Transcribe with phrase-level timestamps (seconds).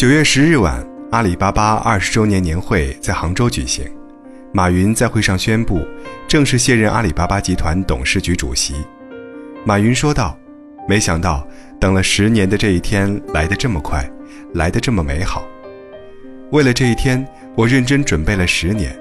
[0.00, 3.84] 九月十日晚，阿里巴巴二十周年年会在杭州举行，
[4.50, 5.86] 马云在会上宣布
[6.26, 8.76] 正式卸任阿里巴巴集团董事局主席。
[9.62, 10.34] 马云说道
[10.88, 11.46] ：“没想到
[11.78, 14.10] 等了十年的这一天来得这么快，
[14.54, 15.44] 来得这么美好。
[16.50, 17.22] 为了这一天，
[17.54, 18.98] 我认真准备了十年。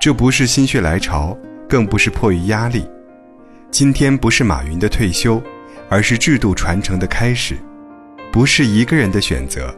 [0.00, 1.36] 这不是心血来潮，
[1.68, 2.88] 更不是迫于压力。
[3.70, 5.38] 今天不是马云的退休，
[5.90, 7.56] 而是制度传承的开始；
[8.32, 9.70] 不是一个人的选择。”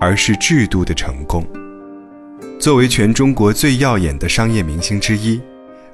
[0.00, 1.46] 而是制度的成功。
[2.58, 5.40] 作为全中国最耀眼的商业明星之一，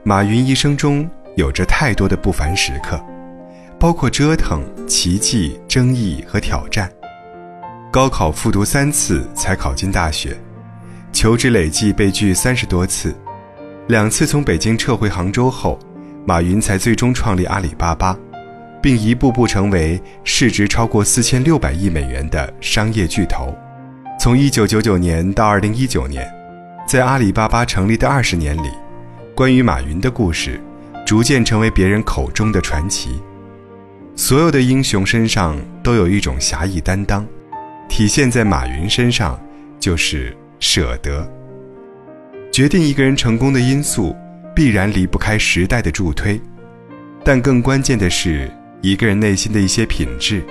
[0.03, 3.01] 马云一生中有着太多的不凡时刻，
[3.79, 6.91] 包括折腾、奇迹、争议和挑战。
[7.93, 10.37] 高考复读三次才考进大学，
[11.13, 13.15] 求职累计被拒三十多次，
[13.87, 15.79] 两次从北京撤回杭州后，
[16.27, 18.19] 马云才最终创立阿里巴巴，
[18.83, 23.57] 并一步步成为市值超过四千六百亿美元的商业巨头。
[24.19, 26.27] 从一九九九年到二零一九年，
[26.89, 28.71] 在阿里巴巴成立的二十年里，
[29.35, 30.59] 关于马云的故事，
[31.05, 33.21] 逐渐成为别人口中的传奇。
[34.17, 37.27] 所有的英雄身上都有一种侠义担当，
[37.89, 39.39] 体现在马云身上
[39.79, 41.29] 就是舍得。
[42.51, 44.17] 决定一个人成功的因素，
[44.55, 46.41] 必然离不开时代的助推，
[47.23, 50.43] 但更关键的是一个人内心的一些品质。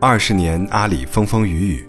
[0.00, 1.88] 二十年阿里风风雨雨。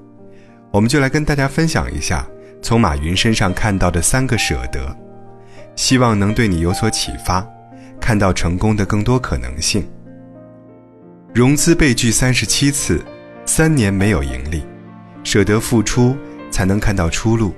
[0.76, 2.28] 我们就来跟大家分享一下
[2.62, 4.94] 从马云身上看到的三个舍得，
[5.78, 7.48] 希望能对你有所启发，
[7.98, 9.88] 看到成功的更多可能性。
[11.34, 13.02] 融资被拒三十七次，
[13.46, 14.66] 三年没有盈利，
[15.24, 16.14] 舍得付出
[16.52, 17.56] 才能看到出路。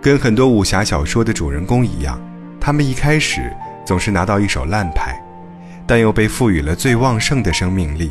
[0.00, 2.18] 跟很多武侠小说的主人公一样，
[2.58, 5.22] 他们一开始总是拿到一手烂牌，
[5.86, 8.10] 但又被赋予了最旺盛的生命力，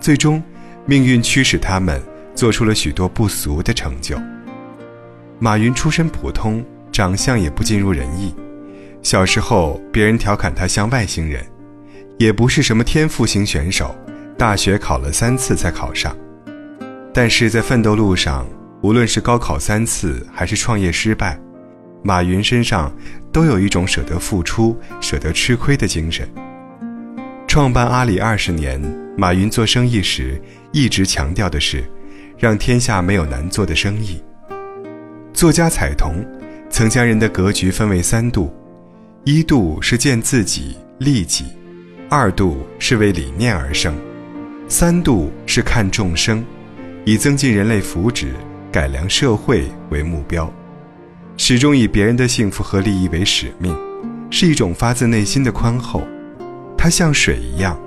[0.00, 0.42] 最终
[0.86, 2.02] 命运驱使他们。
[2.34, 4.16] 做出了许多不俗的成就。
[5.38, 8.34] 马云出身普通，长相也不尽如人意。
[9.02, 11.44] 小时候，别人调侃他像外星人，
[12.18, 13.94] 也不是什么天赋型选手。
[14.38, 16.16] 大学考了三次才考上，
[17.12, 18.46] 但是在奋斗路上，
[18.82, 21.38] 无论是高考三次，还是创业失败，
[22.02, 22.92] 马云身上
[23.32, 26.28] 都有一种舍得付出、舍得吃亏的精神。
[27.46, 28.80] 创办阿里二十年，
[29.16, 30.40] 马云做生意时
[30.72, 31.84] 一直强调的是。
[32.42, 34.20] 让天下没有难做的生意。
[35.32, 36.16] 作家彩童
[36.68, 38.52] 曾将人的格局分为三度：
[39.22, 41.44] 一度是见自己利己，
[42.10, 43.94] 二度是为理念而生，
[44.66, 46.44] 三度是看众生，
[47.04, 48.30] 以增进人类福祉、
[48.72, 50.52] 改良社会为目标，
[51.36, 53.72] 始终以别人的幸福和利益为使命，
[54.30, 56.02] 是一种发自内心的宽厚。
[56.76, 57.80] 它像水一样，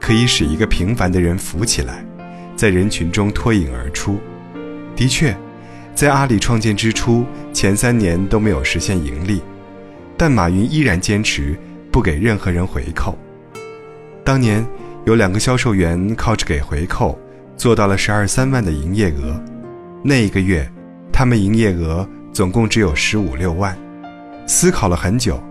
[0.00, 2.04] 可以使一个平凡的人浮起来。
[2.56, 4.18] 在人群中脱颖而出。
[4.94, 5.34] 的确，
[5.94, 9.42] 在阿里创建之初，前三年都没有实现盈利，
[10.16, 11.56] 但马云依然坚持
[11.90, 13.18] 不给任何人回扣。
[14.22, 14.64] 当年
[15.04, 17.18] 有两个销售员靠着给回扣，
[17.56, 19.42] 做到了十二三万的营业额。
[20.04, 20.70] 那一个月，
[21.12, 23.76] 他们营业额总共只有十五六万。
[24.46, 25.42] 思考了很久，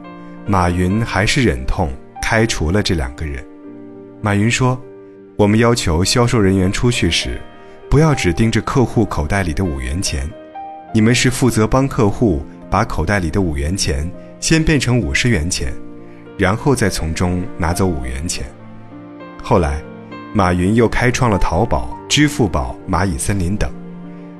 [0.45, 1.91] 马云还是忍痛
[2.21, 3.43] 开除了这两个人。
[4.21, 4.79] 马云说。
[5.41, 7.41] 我们要求销售人员出去时，
[7.89, 10.29] 不要只盯着客户口袋里的五元钱，
[10.93, 14.07] 你们是负责帮客户把口袋里的五元钱
[14.39, 15.73] 先变成五十元钱，
[16.37, 18.45] 然后再从中拿走五元钱。
[19.41, 19.81] 后来，
[20.31, 23.67] 马云又开创了淘宝、支付宝、蚂蚁森林等，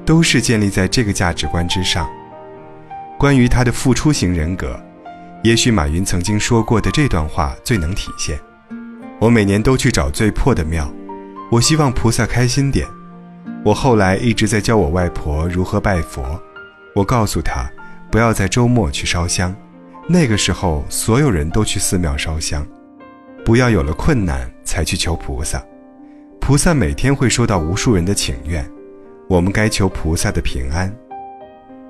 [0.06, 2.07] 都是建立在这个价值观之上。
[3.18, 4.79] 关于他的付出型人格，
[5.41, 8.39] 也许马云曾经说过的这段话最能体现。
[9.21, 10.91] 我每年都去找最破的庙，
[11.51, 12.87] 我希望菩萨开心点。
[13.63, 16.41] 我后来一直在教我外婆如何拜佛，
[16.95, 17.69] 我告诉她，
[18.09, 19.55] 不要在周末去烧香，
[20.07, 22.65] 那个时候所有人都去寺庙烧香，
[23.45, 25.63] 不要有了困难才去求菩萨，
[26.39, 28.67] 菩萨每天会收到无数人的请愿，
[29.29, 30.91] 我们该求菩萨的平安。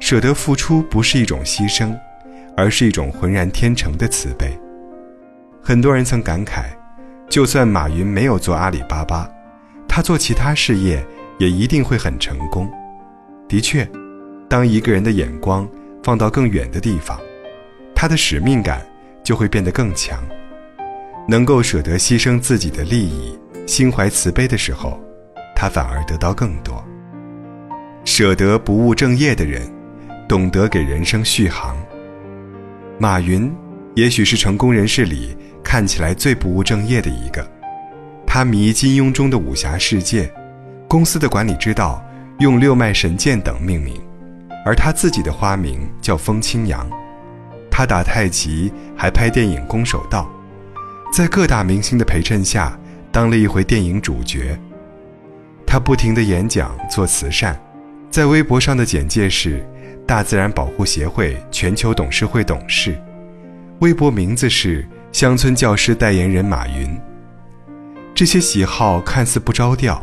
[0.01, 1.97] 舍得付出不是一种牺牲，
[2.57, 4.51] 而是一种浑然天成的慈悲。
[5.61, 6.65] 很多人曾感慨。
[7.31, 9.25] 就算马云没有做阿里巴巴，
[9.87, 11.01] 他做其他事业
[11.39, 12.69] 也一定会很成功。
[13.47, 13.89] 的确，
[14.49, 15.65] 当一个人的眼光
[16.03, 17.17] 放到更远的地方，
[17.95, 18.85] 他的使命感
[19.23, 20.21] 就会变得更强。
[21.25, 24.99] 能够舍得牺牲自己的利益，心怀慈悲的时候，
[25.55, 26.83] 他反而得到更多。
[28.03, 29.61] 舍得不务正业的人，
[30.27, 31.77] 懂得给人生续航。
[32.99, 33.49] 马云
[33.95, 35.37] 也许是成功人士里。
[35.63, 37.45] 看起来最不务正业的一个，
[38.25, 40.31] 他迷金庸中的武侠世界，
[40.87, 42.03] 公司的管理之道
[42.39, 44.01] 用六脉神剑等命名，
[44.65, 46.89] 而他自己的花名叫风清扬。
[47.69, 50.29] 他打太极，还拍电影《攻守道》，
[51.15, 52.77] 在各大明星的陪衬下，
[53.11, 54.59] 当了一回电影主角。
[55.65, 57.57] 他不停的演讲做慈善，
[58.09, 59.65] 在微博上的简介是
[60.05, 63.01] “大自然保护协会全球董事会董事”，
[63.79, 66.99] 微博名字是“乡村教师代言人马云”。
[68.15, 70.01] 这些喜好看似不着调，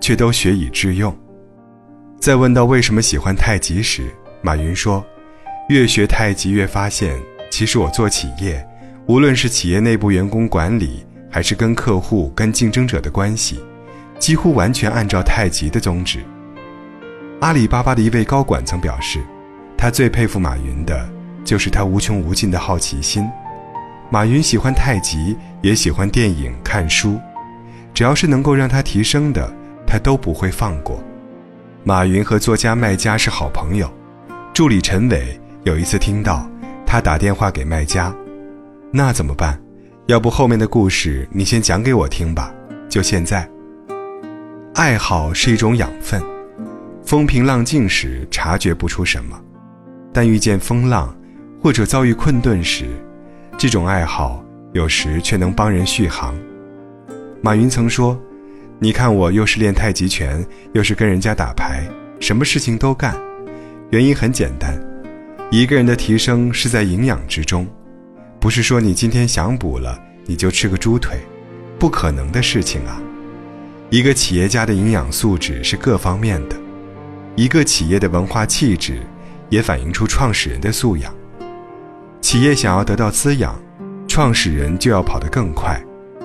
[0.00, 1.16] 却都学以致用。
[2.20, 4.04] 在问到为什么喜欢太极时，
[4.42, 5.04] 马云说。
[5.68, 7.14] 越学太极，越发现，
[7.50, 8.66] 其实我做企业，
[9.06, 13.62] 无论是企业内部员工管理，还是跟客户、跟竞争者的关系，
[14.18, 16.20] 几乎完全按照太极的宗旨。
[17.40, 19.20] 阿里巴巴的一位高管曾表示，
[19.76, 21.06] 他最佩服马云的，
[21.44, 23.28] 就是他无穷无尽的好奇心。
[24.10, 27.20] 马云喜欢太极，也喜欢电影、看书，
[27.92, 29.52] 只要是能够让他提升的，
[29.86, 30.98] 他都不会放过。
[31.84, 33.90] 马云和作家麦家是好朋友，
[34.54, 35.38] 助理陈伟。
[35.64, 36.48] 有一次听到
[36.86, 38.14] 他打电话给卖家，
[38.90, 39.60] 那怎么办？
[40.06, 42.50] 要不后面的故事你先讲给我听吧。
[42.88, 43.46] 就现在，
[44.74, 46.22] 爱好是一种养分，
[47.04, 49.38] 风平浪静时察觉不出什么，
[50.14, 51.14] 但遇见风浪
[51.62, 52.86] 或者遭遇困顿时，
[53.58, 54.40] 这种爱好
[54.72, 56.32] 有时却能帮人续航。
[57.42, 58.16] 马云曾说
[58.78, 61.82] ：“你看我又是练太极拳，又是跟人家打牌，
[62.20, 63.20] 什么事情都干，
[63.90, 64.80] 原因很简单。”
[65.50, 67.66] 一个人的提升是在营养之中，
[68.38, 71.18] 不是说你今天想补了你就吃个猪腿，
[71.80, 73.02] 不可能的事情啊！
[73.90, 76.54] 一个企业家的营养素质是各方面的，
[77.34, 79.00] 一个企业的文化气质
[79.48, 81.12] 也反映出创始人的素养。
[82.20, 83.58] 企业想要得到滋养，
[84.06, 85.80] 创始人就要跑得更快，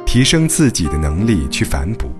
[0.05, 2.11] 提升自己的能力去反哺。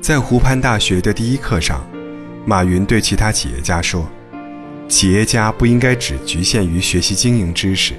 [0.00, 1.84] 在湖畔大学的第一课上，
[2.46, 4.08] 马云对其他企业家说。
[4.86, 7.94] 企业家不应该只局限于学习经营知识，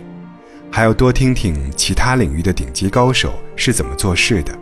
[0.71, 4.57] 还要多听听其他领域的顶级高手是怎么做事的。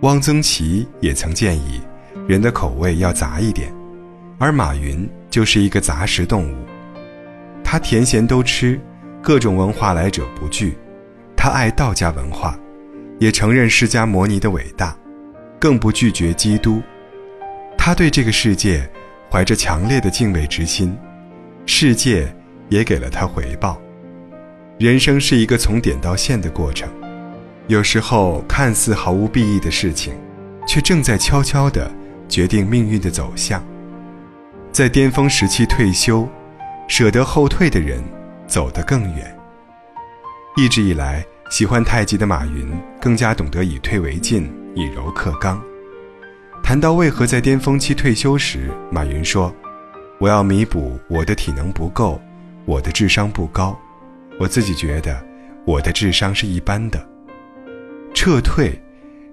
[0.00, 1.80] 汪曾祺也曾建议，
[2.28, 3.74] 人的口味要杂一点，
[4.38, 6.54] 而马云就是一个杂食动物。
[7.74, 8.80] 他甜咸都吃，
[9.20, 10.78] 各种文化来者不拒。
[11.36, 12.56] 他爱道家文化，
[13.18, 14.96] 也承认释迦牟尼的伟大，
[15.58, 16.80] 更不拒绝基督。
[17.76, 18.88] 他对这个世界
[19.28, 20.96] 怀着强烈的敬畏之心。
[21.66, 22.32] 世界
[22.68, 23.76] 也给了他回报。
[24.78, 26.88] 人生是一个从点到线的过程，
[27.66, 30.14] 有时候看似毫无裨益的事情，
[30.64, 31.90] 却正在悄悄地
[32.28, 33.60] 决定命运的走向。
[34.70, 36.28] 在巅峰时期退休，
[36.88, 38.02] 舍得后退的人，
[38.46, 39.36] 走得更远。
[40.56, 42.70] 一直以来喜欢太极的马云，
[43.00, 45.60] 更加懂得以退为进，以柔克刚。
[46.62, 49.54] 谈到为何在巅峰期退休时，马云说。
[50.20, 52.20] 我要弥补我的体能不够，
[52.64, 53.76] 我的智商不高，
[54.38, 55.22] 我自己觉得
[55.66, 57.04] 我的智商是一般的。
[58.14, 58.80] 撤退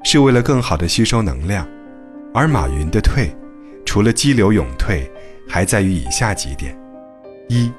[0.04, 1.66] 是为了更好的吸收能量，
[2.34, 3.34] 而马云的退，
[3.86, 5.10] 除了激流勇退，
[5.48, 6.76] 还在于以下几点：
[7.48, 7.72] 一，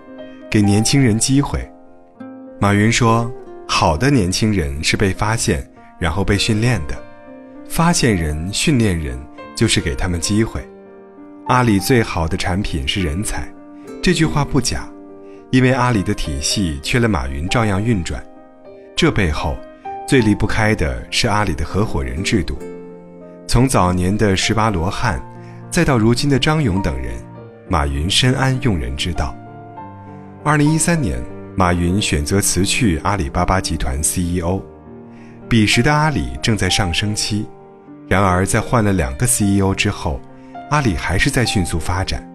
[0.50, 1.66] 给年轻人机会。
[2.60, 3.30] 马云说，
[3.66, 5.66] 好的年轻人是被发现，
[5.98, 6.94] 然后被训练的，
[7.68, 9.18] 发现人、训练人
[9.54, 10.62] 就是给他们机会。
[11.48, 13.48] 阿里最好的产品是人才，
[14.02, 14.88] 这句话不假，
[15.50, 18.22] 因为阿里的体系缺了马云照样运转。
[18.94, 19.56] 这背后
[20.06, 22.56] 最离不开的是阿里的合伙人制度。
[23.48, 25.20] 从早年的十八罗汉，
[25.68, 27.14] 再到如今的张勇等人，
[27.68, 29.34] 马云深谙用人之道。
[30.44, 31.22] 二零一三年，
[31.54, 34.60] 马云选择辞去阿里巴巴集团 CEO。
[35.48, 37.46] 彼时的阿里正在上升期，
[38.08, 40.20] 然而在换了两个 CEO 之后。
[40.70, 42.26] 阿里还是在迅速发展。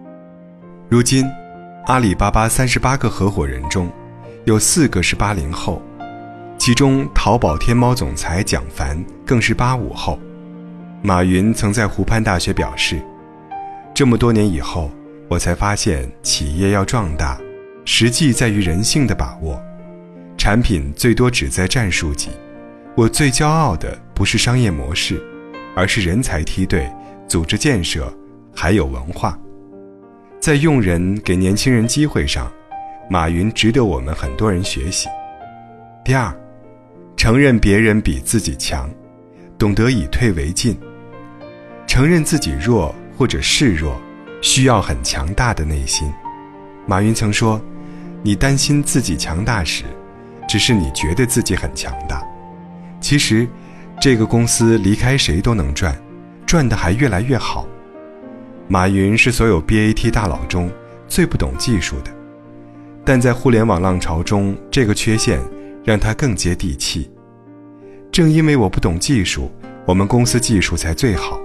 [0.88, 1.28] 如今，
[1.86, 3.90] 阿里巴巴三十八个合伙人中，
[4.44, 5.82] 有四个是八零后，
[6.56, 10.18] 其中淘宝天猫总裁蒋凡更是八五后。
[11.02, 13.02] 马云曾在湖畔大学表示
[13.92, 14.90] ：“这么多年以后，
[15.28, 17.38] 我才发现，企业要壮大，
[17.90, 19.58] 实际在于人性的把握。
[20.36, 22.28] 产品最多只在战术级。
[22.94, 25.18] 我最骄傲的不是商业模式，
[25.74, 26.86] 而是人才梯队、
[27.26, 28.12] 组织建设。”
[28.54, 29.38] 还有文化，
[30.40, 32.50] 在用人给年轻人机会上，
[33.08, 35.08] 马云值得我们很多人学习。
[36.04, 36.34] 第二，
[37.16, 38.90] 承认别人比自己强，
[39.56, 40.76] 懂得以退为进。
[41.86, 43.98] 承认自己弱或者示弱，
[44.42, 46.12] 需要很强大的内心。
[46.84, 47.60] 马云曾说
[48.22, 49.84] ：“你担心自己强大时，
[50.48, 52.22] 只是你觉得自己很强大。
[53.00, 53.48] 其实，
[54.00, 55.96] 这个公司离开谁都能赚，
[56.44, 57.66] 赚的还越来越好。”
[58.66, 60.70] 马云是所有 BAT 大佬中
[61.08, 62.10] 最不懂技术的，
[63.04, 65.40] 但在互联网浪潮中，这个缺陷
[65.84, 67.10] 让他更接地气。
[68.12, 69.50] 正因为我不懂技术，
[69.86, 71.40] 我们公司技术才最好。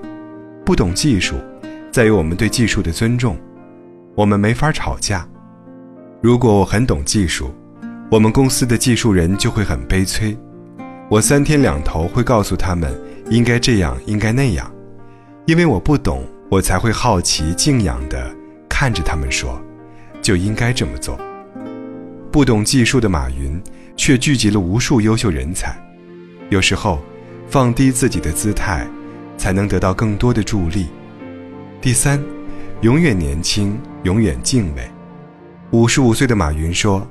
[0.66, 1.36] 不懂技术，
[1.92, 3.38] 在于我们对技术的尊重，
[4.16, 5.28] 我们没法吵架。
[6.24, 7.54] 如果我很懂技术，
[8.10, 10.38] 我们公司的技术人就会很悲催。
[11.10, 12.98] 我三天两头会告诉他们
[13.30, 14.74] 应该这样，应该那样，
[15.46, 18.34] 因为我不懂，我才会好奇、敬仰地
[18.70, 19.62] 看着他们说，
[20.22, 21.20] 就应该这么做。
[22.32, 23.62] 不懂技术的马云，
[23.98, 25.76] 却聚集了无数优秀人才。
[26.50, 27.02] 有时候，
[27.50, 28.88] 放低自己的姿态，
[29.38, 30.88] 才能得到更多的助力。
[31.82, 32.24] 第三，
[32.80, 34.90] 永远年轻，永远敬畏。
[35.74, 37.06] 五十五岁的马云说：“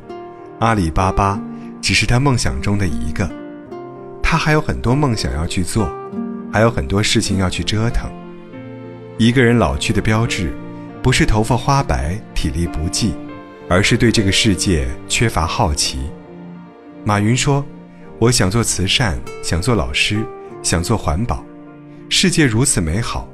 [0.61, 1.37] 阿里巴巴
[1.81, 3.29] 只是他梦想中的一个，
[4.23, 5.93] 他还有很多梦想要去做，
[6.53, 8.09] 还有很多事情要去折腾。
[9.19, 10.55] 一个人老去的标志，
[11.03, 13.17] 不是头发花白、体力不济，
[13.69, 15.99] 而是对这个世界缺乏好奇。”
[17.05, 17.65] 马云说。
[18.21, 20.25] 我想做慈善，想做老师，
[20.63, 21.45] 想做环保。
[22.09, 23.29] 世界如此美好，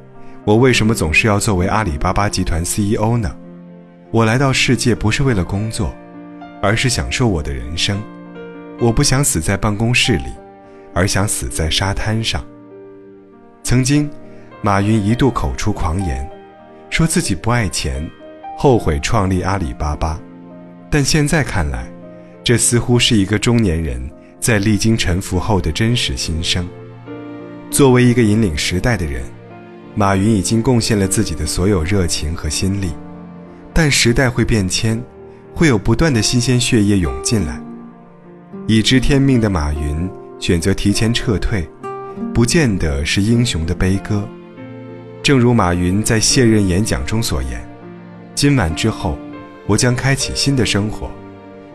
[0.46, 3.30] 我为什么总是要作为阿里巴巴集团 CEO 呢？
[4.10, 5.94] 我来到世界不是为了工作，
[6.62, 8.02] 而是享受我的人生。
[8.80, 10.32] 我不想死在办公室里，
[10.94, 12.42] 而想死在沙滩上。
[13.62, 14.08] 曾经，
[14.62, 16.26] 马云一度口出狂言，
[16.88, 18.08] 说自己不爱钱，
[18.56, 20.18] 后悔创立阿里巴巴。
[20.90, 21.86] 但现在看来，
[22.42, 24.10] 这似乎是一个中年人。
[24.40, 26.66] 在历经沉浮后的真实心声。
[27.72, 29.24] 作为一个引领时代的人，
[29.96, 32.92] 马云已经贡献了自己的所有热情和心力。
[33.80, 35.00] 但时代会变迁，
[35.54, 37.62] 会有不断的新鲜血液涌进来。
[38.66, 41.64] 已知天命的马云选择提前撤退，
[42.34, 44.28] 不见得是英雄的悲歌。
[45.22, 47.64] 正如马云在卸任演讲中所言
[48.34, 49.16] ：“今晚之后，
[49.68, 51.08] 我将开启新的生活。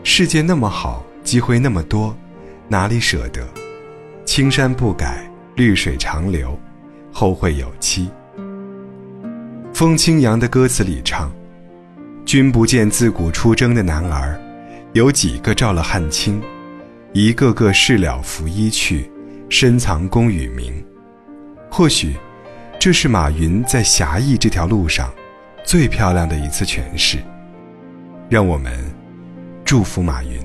[0.03, 2.13] 世界那么好，机会那么多。”
[2.67, 3.47] 哪里舍得？
[4.25, 6.59] 青山不改，绿水长流，
[7.13, 8.09] 后会有期。
[9.73, 11.31] 风清扬的歌词里唱
[12.25, 14.39] ：“君不见自古出征的男儿，
[14.93, 16.41] 有几个照了汗青？
[17.11, 19.11] 一个个事了拂衣去，
[19.49, 20.73] 深藏功与名。”
[21.69, 22.15] 或许，
[22.79, 25.11] 这是马云在侠义这条路上
[25.65, 27.17] 最漂亮的一次诠释。
[28.29, 28.73] 让我们
[29.65, 30.39] 祝福马云。